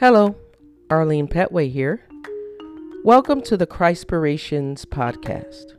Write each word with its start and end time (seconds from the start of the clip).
Hello, 0.00 0.34
Arlene 0.88 1.28
Petway 1.28 1.70
here. 1.70 2.00
Welcome 3.04 3.42
to 3.42 3.58
the 3.58 3.66
Christpirations 3.66 4.86
podcast. 4.86 5.74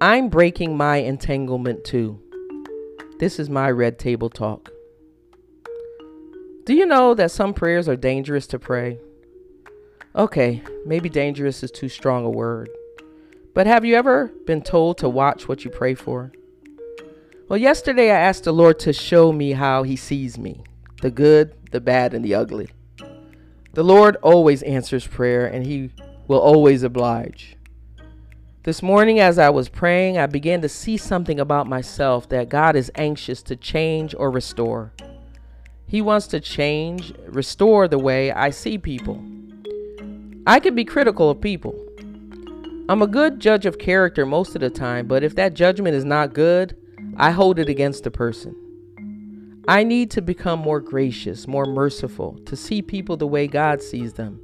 I'm 0.00 0.30
breaking 0.30 0.74
my 0.74 0.96
entanglement 0.96 1.84
too. 1.84 2.18
This 3.18 3.38
is 3.38 3.50
my 3.50 3.70
red 3.70 3.98
table 3.98 4.30
talk. 4.30 4.70
Do 6.64 6.72
you 6.72 6.86
know 6.86 7.12
that 7.12 7.30
some 7.30 7.52
prayers 7.52 7.90
are 7.90 7.96
dangerous 7.96 8.46
to 8.46 8.58
pray? 8.58 8.98
Okay, 10.16 10.62
maybe 10.86 11.10
dangerous 11.10 11.62
is 11.62 11.70
too 11.70 11.90
strong 11.90 12.24
a 12.24 12.30
word. 12.30 12.70
But 13.52 13.66
have 13.66 13.84
you 13.84 13.96
ever 13.96 14.28
been 14.46 14.62
told 14.62 14.96
to 14.96 15.10
watch 15.10 15.46
what 15.46 15.66
you 15.66 15.70
pray 15.70 15.94
for? 15.94 16.32
Well, 17.50 17.58
yesterday 17.58 18.10
I 18.10 18.18
asked 18.18 18.44
the 18.44 18.52
Lord 18.54 18.78
to 18.78 18.94
show 18.94 19.30
me 19.30 19.52
how 19.52 19.82
He 19.82 19.96
sees 19.96 20.38
me 20.38 20.64
the 21.00 21.10
good, 21.10 21.54
the 21.70 21.80
bad, 21.80 22.14
and 22.14 22.24
the 22.24 22.34
ugly. 22.34 22.68
The 23.72 23.84
Lord 23.84 24.16
always 24.16 24.62
answers 24.62 25.06
prayer 25.06 25.46
and 25.46 25.64
He 25.64 25.90
will 26.26 26.40
always 26.40 26.82
oblige. 26.82 27.56
This 28.64 28.82
morning, 28.82 29.18
as 29.18 29.38
I 29.38 29.48
was 29.48 29.68
praying, 29.68 30.18
I 30.18 30.26
began 30.26 30.60
to 30.60 30.68
see 30.68 30.96
something 30.96 31.40
about 31.40 31.66
myself 31.66 32.28
that 32.28 32.50
God 32.50 32.76
is 32.76 32.92
anxious 32.94 33.42
to 33.44 33.56
change 33.56 34.14
or 34.14 34.30
restore. 34.30 34.92
He 35.86 36.02
wants 36.02 36.26
to 36.28 36.40
change, 36.40 37.14
restore 37.26 37.88
the 37.88 37.98
way 37.98 38.30
I 38.30 38.50
see 38.50 38.76
people. 38.76 39.24
I 40.46 40.60
can 40.60 40.74
be 40.74 40.84
critical 40.84 41.30
of 41.30 41.40
people. 41.40 41.74
I'm 42.88 43.02
a 43.02 43.06
good 43.06 43.40
judge 43.40 43.66
of 43.66 43.78
character 43.78 44.26
most 44.26 44.54
of 44.54 44.60
the 44.60 44.70
time, 44.70 45.06
but 45.06 45.24
if 45.24 45.34
that 45.36 45.54
judgment 45.54 45.94
is 45.94 46.04
not 46.04 46.34
good, 46.34 46.76
I 47.16 47.30
hold 47.30 47.58
it 47.58 47.68
against 47.68 48.04
the 48.04 48.10
person. 48.10 48.54
I 49.70 49.84
need 49.84 50.10
to 50.10 50.20
become 50.20 50.58
more 50.58 50.80
gracious, 50.80 51.46
more 51.46 51.64
merciful, 51.64 52.40
to 52.46 52.56
see 52.56 52.82
people 52.82 53.16
the 53.16 53.28
way 53.28 53.46
God 53.46 53.80
sees 53.80 54.14
them. 54.14 54.40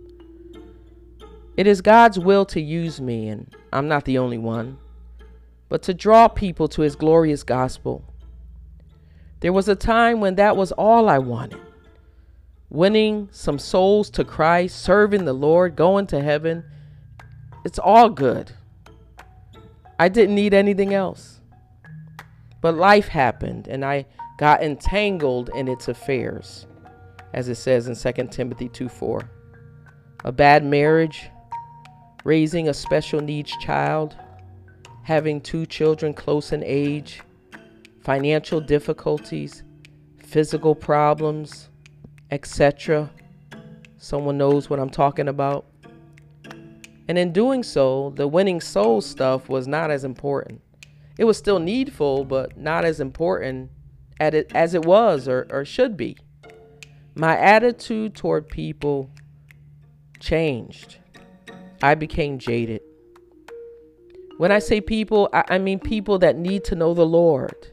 It 1.56 1.66
is 1.66 1.80
God's 1.80 2.16
will 2.16 2.44
to 2.46 2.60
use 2.60 3.00
me, 3.00 3.26
and 3.26 3.52
I'm 3.72 3.88
not 3.88 4.04
the 4.04 4.18
only 4.18 4.38
one, 4.38 4.78
but 5.68 5.82
to 5.82 5.94
draw 5.94 6.28
people 6.28 6.68
to 6.68 6.82
His 6.82 6.94
glorious 6.94 7.42
gospel. 7.42 8.04
There 9.40 9.52
was 9.52 9.68
a 9.68 9.74
time 9.74 10.20
when 10.20 10.36
that 10.36 10.56
was 10.56 10.70
all 10.70 11.08
I 11.08 11.18
wanted 11.18 11.60
winning 12.70 13.28
some 13.32 13.58
souls 13.58 14.10
to 14.10 14.24
Christ, 14.24 14.80
serving 14.80 15.24
the 15.24 15.32
Lord, 15.32 15.74
going 15.74 16.06
to 16.08 16.22
heaven. 16.22 16.62
It's 17.64 17.80
all 17.80 18.10
good. 18.10 18.52
I 19.98 20.08
didn't 20.08 20.36
need 20.36 20.54
anything 20.54 20.94
else. 20.94 21.40
But 22.60 22.76
life 22.76 23.08
happened, 23.08 23.66
and 23.66 23.84
I 23.84 24.06
got 24.36 24.62
entangled 24.62 25.50
in 25.54 25.68
its 25.68 25.88
affairs, 25.88 26.66
as 27.32 27.48
it 27.48 27.54
says 27.56 27.88
in 27.88 28.14
2 28.14 28.28
Timothy 28.28 28.68
2 28.68 28.88
4. 28.88 29.30
A 30.24 30.32
bad 30.32 30.64
marriage, 30.64 31.30
raising 32.24 32.68
a 32.68 32.74
special 32.74 33.20
needs 33.20 33.52
child, 33.58 34.16
having 35.02 35.40
two 35.40 35.64
children 35.66 36.12
close 36.12 36.52
in 36.52 36.62
age, 36.64 37.22
financial 38.00 38.60
difficulties, 38.60 39.62
physical 40.18 40.74
problems, 40.74 41.70
etc. 42.30 43.10
Someone 43.98 44.36
knows 44.36 44.68
what 44.68 44.80
I'm 44.80 44.90
talking 44.90 45.28
about. 45.28 45.66
And 47.08 47.16
in 47.16 47.32
doing 47.32 47.62
so, 47.62 48.12
the 48.16 48.26
winning 48.26 48.60
soul 48.60 49.00
stuff 49.00 49.48
was 49.48 49.68
not 49.68 49.92
as 49.92 50.02
important. 50.02 50.60
It 51.18 51.24
was 51.24 51.38
still 51.38 51.60
needful, 51.60 52.24
but 52.24 52.58
not 52.58 52.84
as 52.84 53.00
important 53.00 53.70
it, 54.20 54.50
as 54.54 54.74
it 54.74 54.84
was 54.84 55.28
or, 55.28 55.46
or 55.50 55.64
should 55.64 55.96
be. 55.96 56.16
My 57.14 57.38
attitude 57.38 58.14
toward 58.14 58.48
people 58.48 59.10
changed. 60.20 60.98
I 61.82 61.94
became 61.94 62.38
jaded. 62.38 62.82
When 64.38 64.52
I 64.52 64.58
say 64.58 64.80
people, 64.80 65.28
I, 65.32 65.44
I 65.48 65.58
mean 65.58 65.78
people 65.78 66.18
that 66.18 66.36
need 66.36 66.64
to 66.64 66.74
know 66.74 66.92
the 66.94 67.06
Lord. 67.06 67.68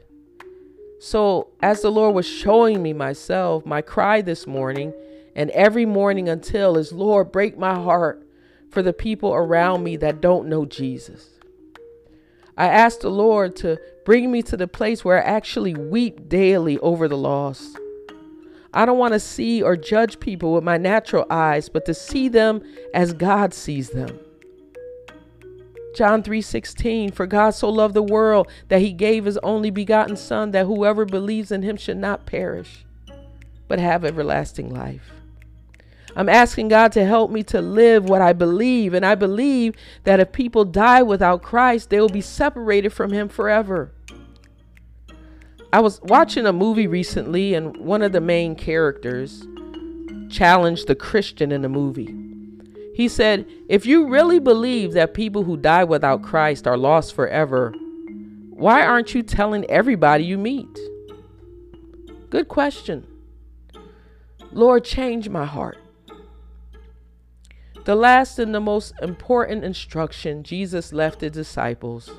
So, 0.99 1.49
as 1.61 1.81
the 1.81 1.91
Lord 1.91 2.15
was 2.15 2.25
showing 2.25 2.81
me 2.81 2.93
myself, 2.93 3.65
my 3.65 3.81
cry 3.81 4.21
this 4.21 4.47
morning 4.47 4.93
and 5.35 5.49
every 5.51 5.85
morning 5.85 6.29
until 6.29 6.77
is, 6.77 6.93
Lord, 6.93 7.31
break 7.31 7.57
my 7.57 7.75
heart 7.75 8.25
for 8.69 8.81
the 8.81 8.93
people 8.93 9.33
around 9.33 9.83
me 9.83 9.97
that 9.97 10.21
don't 10.21 10.47
know 10.47 10.65
Jesus. 10.65 11.31
I 12.57 12.67
ask 12.67 12.99
the 12.99 13.09
Lord 13.09 13.55
to 13.57 13.79
bring 14.05 14.31
me 14.31 14.41
to 14.43 14.57
the 14.57 14.67
place 14.67 15.03
where 15.03 15.23
I 15.23 15.27
actually 15.27 15.73
weep 15.73 16.29
daily 16.29 16.77
over 16.79 17.07
the 17.07 17.17
lost. 17.17 17.77
I 18.73 18.85
don't 18.85 18.97
want 18.97 19.13
to 19.13 19.19
see 19.19 19.61
or 19.61 19.75
judge 19.75 20.19
people 20.19 20.53
with 20.53 20.63
my 20.63 20.77
natural 20.77 21.25
eyes, 21.29 21.69
but 21.69 21.85
to 21.85 21.93
see 21.93 22.27
them 22.27 22.61
as 22.93 23.13
God 23.13 23.53
sees 23.53 23.91
them. 23.91 24.19
John 25.95 26.23
3:16 26.23 27.11
For 27.13 27.27
God 27.27 27.51
so 27.51 27.69
loved 27.69 27.93
the 27.93 28.01
world 28.01 28.47
that 28.69 28.81
he 28.81 28.93
gave 28.93 29.25
his 29.25 29.37
only 29.43 29.69
begotten 29.69 30.15
son 30.15 30.51
that 30.51 30.65
whoever 30.65 31.05
believes 31.05 31.51
in 31.51 31.61
him 31.61 31.77
should 31.77 31.97
not 31.97 32.25
perish 32.25 32.85
but 33.67 33.79
have 33.79 34.05
everlasting 34.05 34.73
life. 34.73 35.22
I'm 36.15 36.29
asking 36.29 36.67
God 36.67 36.91
to 36.93 37.05
help 37.05 37.31
me 37.31 37.43
to 37.43 37.61
live 37.61 38.07
what 38.07 38.21
I 38.21 38.33
believe. 38.33 38.93
And 38.93 39.05
I 39.05 39.15
believe 39.15 39.75
that 40.03 40.19
if 40.19 40.31
people 40.31 40.65
die 40.65 41.01
without 41.01 41.41
Christ, 41.41 41.89
they 41.89 41.99
will 41.99 42.09
be 42.09 42.21
separated 42.21 42.91
from 42.91 43.11
Him 43.11 43.29
forever. 43.29 43.91
I 45.71 45.79
was 45.79 45.99
watching 46.03 46.45
a 46.45 46.53
movie 46.53 46.85
recently, 46.85 47.55
and 47.55 47.75
one 47.77 48.03
of 48.03 48.11
the 48.11 48.21
main 48.21 48.55
characters 48.55 49.43
challenged 50.29 50.87
the 50.87 50.95
Christian 50.95 51.51
in 51.51 51.63
the 51.63 51.69
movie. 51.69 52.15
He 52.93 53.07
said, 53.07 53.47
If 53.67 53.87
you 53.87 54.07
really 54.07 54.39
believe 54.39 54.93
that 54.93 55.15
people 55.15 55.43
who 55.43 55.57
die 55.57 55.83
without 55.83 56.21
Christ 56.21 56.67
are 56.67 56.77
lost 56.77 57.15
forever, 57.15 57.73
why 58.51 58.85
aren't 58.85 59.15
you 59.15 59.23
telling 59.23 59.65
everybody 59.65 60.23
you 60.25 60.37
meet? 60.37 60.77
Good 62.29 62.47
question. 62.47 63.07
Lord, 64.51 64.85
change 64.85 65.27
my 65.27 65.45
heart. 65.45 65.77
The 67.85 67.95
last 67.95 68.39
and 68.39 68.55
the 68.55 68.61
most 68.61 68.93
important 69.01 69.65
instruction 69.65 70.43
Jesus 70.43 70.93
left 70.93 71.19
the 71.19 71.29
disciples, 71.29 72.09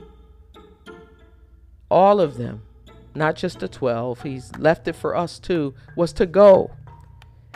all 1.90 2.20
of 2.20 2.36
them, 2.36 2.62
not 3.14 3.36
just 3.36 3.60
the 3.60 3.68
12, 3.68 4.22
he's 4.22 4.54
left 4.58 4.88
it 4.88 4.94
for 4.94 5.16
us 5.16 5.38
too, 5.38 5.74
was 5.96 6.12
to 6.14 6.26
go. 6.26 6.70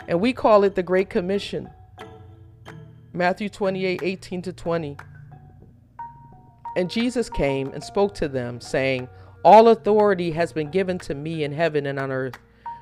And 0.07 0.19
we 0.19 0.33
call 0.33 0.63
it 0.63 0.73
the 0.73 0.81
Great 0.81 1.09
Commission. 1.11 1.69
Matthew 3.13 3.47
28 3.47 4.01
18 4.01 4.41
to 4.41 4.53
20. 4.53 4.97
And 6.75 6.89
Jesus 6.89 7.29
came 7.29 7.71
and 7.73 7.83
spoke 7.83 8.15
to 8.15 8.27
them, 8.27 8.59
saying, 8.59 9.07
All 9.43 9.67
authority 9.67 10.31
has 10.31 10.51
been 10.51 10.71
given 10.71 10.97
to 10.99 11.13
me 11.13 11.43
in 11.43 11.51
heaven 11.51 11.85
and 11.85 11.99
on 11.99 12.11
earth. 12.11 12.39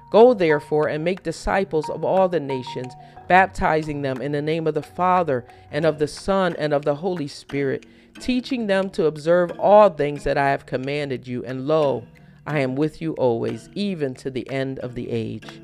Go 0.09 0.34
therefore 0.34 0.88
and 0.88 1.03
make 1.03 1.23
disciples 1.23 1.90
of 1.90 2.03
all 2.03 2.29
the 2.29 2.40
nations, 2.40 2.94
baptizing 3.28 4.01
them 4.01 4.22
in 4.22 4.31
the 4.31 4.41
name 4.41 4.66
of 4.66 4.73
the 4.73 4.81
Father 4.81 5.45
and 5.69 5.85
of 5.85 6.00
the 6.00 6.07
Son 6.07 6.56
and 6.57 6.73
of 6.73 6.85
the 6.85 6.95
Holy 6.95 7.28
Spirit, 7.28 7.85
teaching 8.19 8.68
them 8.68 8.90
to 8.91 9.06
observe 9.06 9.51
all 9.59 9.90
things 9.90 10.23
that 10.23 10.38
I 10.38 10.50
have 10.50 10.66
commanded 10.66 11.28
you. 11.28 11.44
And 11.44 11.68
lo, 11.68 12.06
I 12.45 12.59
am 12.59 12.75
with 12.75 13.01
you 13.01 13.13
always, 13.13 13.69
even 13.73 14.13
to 14.16 14.31
the 14.31 14.50
end 14.50 14.79
of 14.79 14.95
the 14.95 15.09
age. 15.09 15.62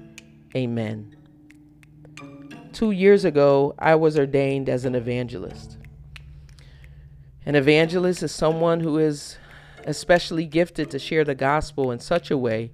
Amen. 0.56 1.16
Two 2.74 2.92
years 2.92 3.24
ago, 3.24 3.74
I 3.80 3.96
was 3.96 4.18
ordained 4.18 4.68
as 4.68 4.84
an 4.84 4.96
evangelist. 4.96 5.78
An 7.46 7.56
evangelist 7.56 8.24
is 8.24 8.32
someone 8.32 8.82
who 8.82 8.98
is 8.98 9.38
especially 9.86 10.46
gifted 10.46 10.90
to 10.92 11.00
share 11.00 11.24
the 11.24 11.36
gospel 11.36 11.92
in 11.92 12.00
such 12.00 12.32
a 12.32 12.38
way 12.38 12.72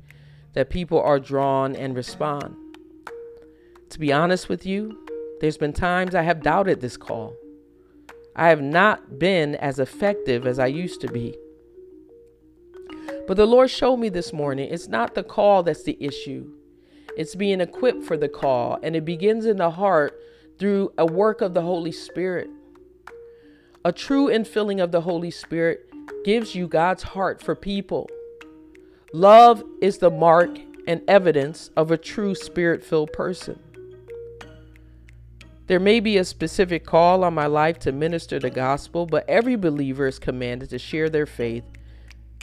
that 0.53 0.69
people 0.69 1.01
are 1.01 1.19
drawn 1.19 1.75
and 1.75 1.95
respond. 1.95 2.55
To 3.89 3.99
be 3.99 4.13
honest 4.13 4.49
with 4.49 4.65
you, 4.65 4.97
there's 5.41 5.57
been 5.57 5.73
times 5.73 6.15
I 6.15 6.23
have 6.23 6.43
doubted 6.43 6.81
this 6.81 6.97
call. 6.97 7.35
I 8.35 8.49
have 8.49 8.61
not 8.61 9.19
been 9.19 9.55
as 9.55 9.79
effective 9.79 10.45
as 10.45 10.59
I 10.59 10.67
used 10.67 11.01
to 11.01 11.11
be. 11.11 11.35
But 13.27 13.37
the 13.37 13.45
Lord 13.45 13.69
showed 13.69 13.97
me 13.97 14.09
this 14.09 14.33
morning 14.33 14.69
it's 14.71 14.87
not 14.87 15.15
the 15.15 15.23
call 15.23 15.63
that's 15.63 15.83
the 15.83 15.97
issue, 15.99 16.51
it's 17.17 17.35
being 17.35 17.61
equipped 17.61 18.03
for 18.03 18.17
the 18.17 18.29
call. 18.29 18.79
And 18.81 18.95
it 18.95 19.05
begins 19.05 19.45
in 19.45 19.57
the 19.57 19.71
heart 19.71 20.19
through 20.57 20.93
a 20.97 21.05
work 21.05 21.41
of 21.41 21.53
the 21.53 21.61
Holy 21.61 21.91
Spirit. 21.91 22.49
A 23.85 23.91
true 23.91 24.27
infilling 24.27 24.83
of 24.83 24.91
the 24.91 25.01
Holy 25.01 25.31
Spirit 25.31 25.89
gives 26.25 26.53
you 26.53 26.67
God's 26.67 27.03
heart 27.03 27.41
for 27.41 27.55
people. 27.55 28.09
Love 29.11 29.63
is 29.81 29.97
the 29.97 30.11
mark 30.11 30.51
and 30.85 31.01
evidence 31.07 31.71
of 31.75 31.89
a 31.89 31.97
true 31.97 32.35
spirit 32.35 32.83
filled 32.83 33.11
person. 33.11 33.59
There 35.65 35.79
may 35.79 35.99
be 35.99 36.17
a 36.17 36.23
specific 36.23 36.85
call 36.85 37.23
on 37.23 37.33
my 37.33 37.47
life 37.47 37.79
to 37.79 37.91
minister 37.91 38.39
the 38.39 38.51
gospel, 38.51 39.07
but 39.07 39.27
every 39.27 39.55
believer 39.55 40.07
is 40.07 40.19
commanded 40.19 40.69
to 40.69 40.79
share 40.79 41.09
their 41.09 41.25
faith 41.25 41.63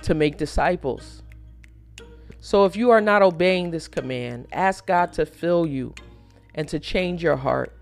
to 0.02 0.14
make 0.14 0.38
disciples. 0.38 1.22
So 2.40 2.64
if 2.64 2.74
you 2.74 2.90
are 2.90 3.00
not 3.00 3.22
obeying 3.22 3.70
this 3.70 3.86
command, 3.86 4.48
ask 4.52 4.86
God 4.86 5.12
to 5.14 5.26
fill 5.26 5.66
you 5.66 5.94
and 6.56 6.68
to 6.68 6.80
change 6.80 7.22
your 7.22 7.36
heart. 7.36 7.72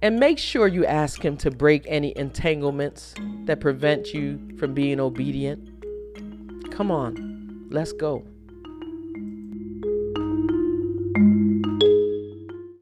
And 0.00 0.18
make 0.20 0.38
sure 0.38 0.68
you 0.68 0.86
ask 0.86 1.24
Him 1.24 1.36
to 1.38 1.50
break 1.50 1.84
any 1.86 2.16
entanglements 2.16 3.14
that 3.44 3.60
prevent 3.60 4.12
you 4.12 4.56
from 4.58 4.74
being 4.74 5.00
obedient. 5.00 5.70
Come 6.70 6.90
on, 6.90 7.33
let's 7.70 7.92
go. 7.92 8.33